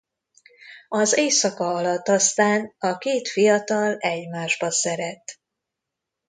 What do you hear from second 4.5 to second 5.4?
szeret.